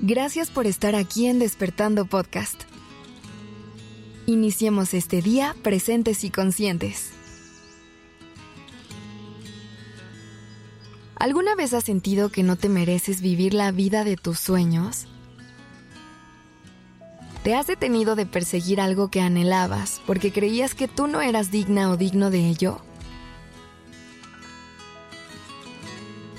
[0.00, 2.62] Gracias por estar aquí en Despertando Podcast.
[4.26, 7.10] Iniciemos este día presentes y conscientes.
[11.14, 15.06] ¿Alguna vez has sentido que no te mereces vivir la vida de tus sueños?
[17.44, 21.90] ¿Te has detenido de perseguir algo que anhelabas porque creías que tú no eras digna
[21.90, 22.82] o digno de ello?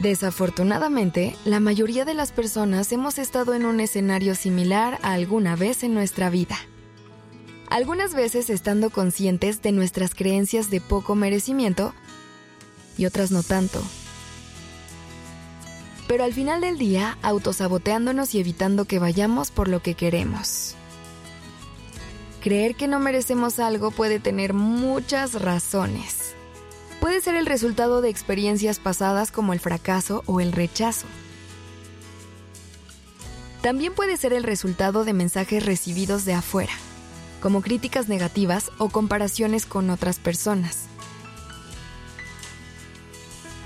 [0.00, 5.82] Desafortunadamente, la mayoría de las personas hemos estado en un escenario similar a alguna vez
[5.82, 6.58] en nuestra vida.
[7.70, 11.94] Algunas veces estando conscientes de nuestras creencias de poco merecimiento
[12.98, 13.82] y otras no tanto.
[16.06, 20.74] Pero al final del día, autosaboteándonos y evitando que vayamos por lo que queremos.
[22.42, 26.25] Creer que no merecemos algo puede tener muchas razones
[27.06, 31.06] puede ser el resultado de experiencias pasadas como el fracaso o el rechazo.
[33.62, 36.72] También puede ser el resultado de mensajes recibidos de afuera,
[37.40, 40.86] como críticas negativas o comparaciones con otras personas.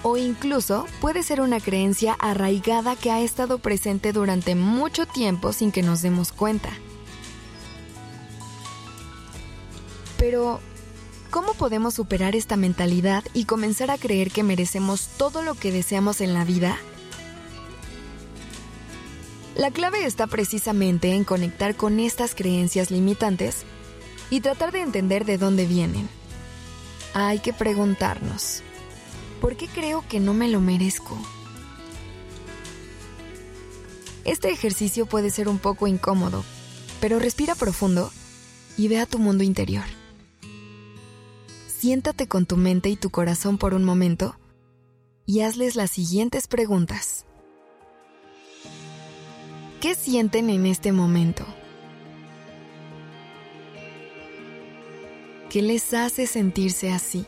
[0.03, 5.73] O incluso puede ser una creencia arraigada que ha estado presente durante mucho tiempo sin
[5.73, 6.69] que nos demos cuenta.
[10.19, 10.61] Pero,
[11.31, 16.21] ¿Cómo podemos superar esta mentalidad y comenzar a creer que merecemos todo lo que deseamos
[16.21, 16.77] en la vida?
[19.55, 23.63] La clave está precisamente en conectar con estas creencias limitantes
[24.29, 26.09] y tratar de entender de dónde vienen.
[27.15, 28.63] Hay que preguntarnos,
[29.41, 31.17] ¿por qué creo que no me lo merezco?
[34.25, 36.45] Este ejercicio puede ser un poco incómodo,
[37.01, 38.11] pero respira profundo
[38.77, 40.00] y ve a tu mundo interior
[41.81, 44.37] siéntate con tu mente y tu corazón por un momento
[45.25, 47.25] y hazles las siguientes preguntas.
[49.81, 51.47] ¿Qué sienten en este momento?
[55.49, 57.25] ¿Qué les hace sentirse así?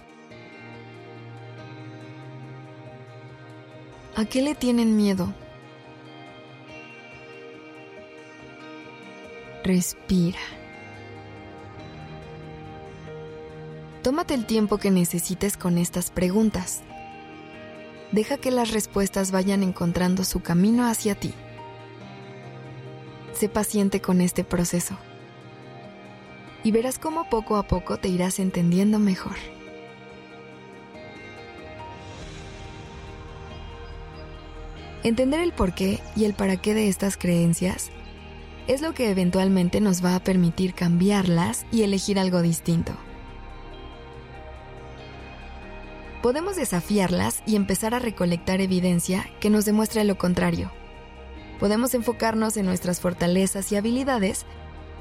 [4.17, 5.33] ¿A qué le tienen miedo?
[9.65, 10.41] Respira.
[14.03, 16.83] Tómate el tiempo que necesites con estas preguntas.
[18.11, 21.33] Deja que las respuestas vayan encontrando su camino hacia ti.
[23.33, 24.97] Sé paciente con este proceso
[26.65, 29.37] y verás cómo poco a poco te irás entendiendo mejor.
[35.05, 37.91] Entender el porqué y el para qué de estas creencias
[38.67, 42.93] es lo que eventualmente nos va a permitir cambiarlas y elegir algo distinto.
[46.23, 50.71] Podemos desafiarlas y empezar a recolectar evidencia que nos demuestre lo contrario.
[51.59, 54.47] Podemos enfocarnos en nuestras fortalezas y habilidades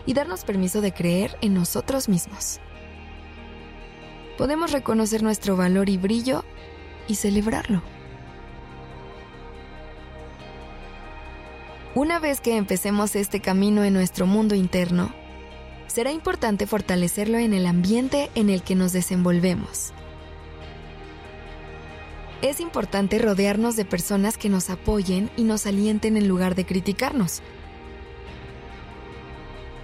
[0.07, 2.59] y darnos permiso de creer en nosotros mismos.
[4.37, 6.43] Podemos reconocer nuestro valor y brillo
[7.07, 7.83] y celebrarlo.
[11.93, 15.13] Una vez que empecemos este camino en nuestro mundo interno,
[15.85, 19.93] será importante fortalecerlo en el ambiente en el que nos desenvolvemos
[22.41, 27.41] es importante rodearnos de personas que nos apoyen y nos alienten en lugar de criticarnos.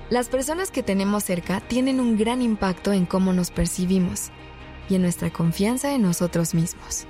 [0.10, 4.32] Las personas que tenemos cerca tienen un gran impacto en cómo nos percibimos
[4.90, 7.06] y en nuestra confianza en nosotros mismos.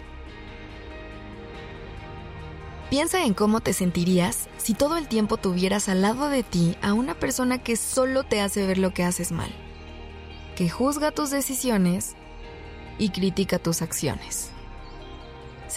[2.90, 6.94] Piensa en cómo te sentirías si todo el tiempo tuvieras al lado de ti a
[6.94, 9.50] una persona que solo te hace ver lo que haces mal,
[10.56, 12.16] que juzga tus decisiones
[12.98, 14.52] y critica tus acciones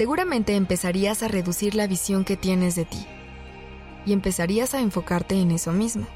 [0.00, 3.05] seguramente empezarías a reducir la visión que tienes de ti
[4.06, 6.06] y empezarías a enfocarte en eso mismo.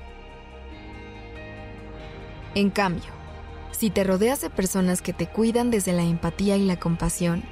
[2.55, 3.11] En cambio,
[3.73, 7.43] si te rodeas de personas que te cuidan desde la empatía y la compasión,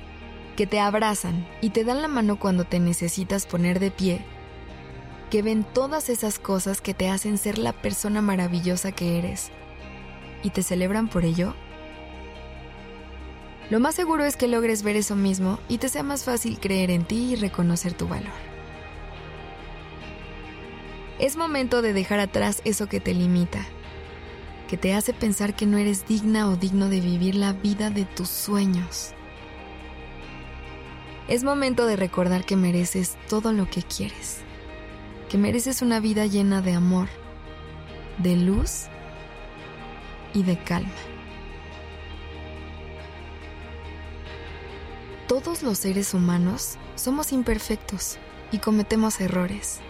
[0.56, 4.24] que te abrazan y te dan la mano cuando te necesitas poner de pie,
[5.30, 9.50] que ven todas esas cosas que te hacen ser la persona maravillosa que eres
[10.42, 11.54] y te celebran por ello,
[13.70, 16.90] lo más seguro es que logres ver eso mismo y te sea más fácil creer
[16.90, 18.32] en ti y reconocer tu valor.
[21.18, 23.64] Es momento de dejar atrás eso que te limita,
[24.68, 28.04] que te hace pensar que no eres digna o digno de vivir la vida de
[28.04, 29.14] tus sueños.
[31.28, 34.40] Es momento de recordar que mereces todo lo que quieres,
[35.28, 37.08] que mereces una vida llena de amor,
[38.18, 38.86] de luz
[40.34, 41.11] y de calma.
[45.40, 48.18] Todos los seres humanos somos imperfectos
[48.50, 49.80] y cometemos errores.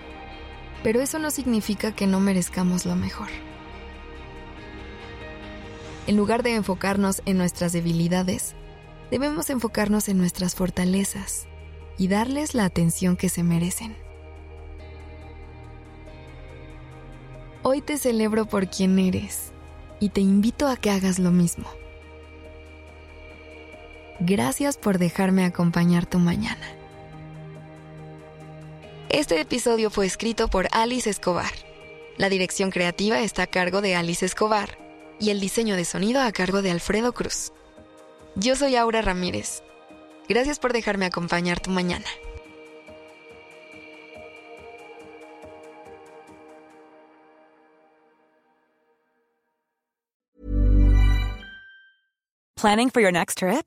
[0.85, 3.29] pero eso no significa que no merezcamos lo mejor.
[6.07, 8.55] En lugar de enfocarnos en nuestras debilidades,
[9.11, 11.49] debemos enfocarnos en nuestras fortalezas
[11.99, 13.97] y darles la atención que se merecen.
[17.65, 19.53] Hoy te celebro por quien eres
[19.99, 21.67] y te invito a que hagas lo mismo.
[24.25, 26.65] Gracias por dejarme acompañar tu mañana.
[29.09, 31.51] Este episodio fue escrito por Alice Escobar.
[32.19, 34.79] La dirección creativa está a cargo de Alice Escobar
[35.19, 37.53] y el diseño de sonido a cargo de Alfredo Cruz.
[38.37, 39.65] Yo soy Aura Ramírez.
[40.29, 42.07] Gracias por dejarme acompañar tu mañana.
[52.55, 53.67] Planning for your next trip?